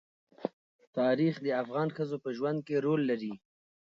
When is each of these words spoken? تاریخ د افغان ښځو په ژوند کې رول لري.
تاریخ 0.97 1.35
د 1.41 1.47
افغان 1.61 1.87
ښځو 1.97 2.17
په 2.23 2.29
ژوند 2.37 2.59
کې 2.67 2.75
رول 2.85 3.01
لري. 3.09 3.33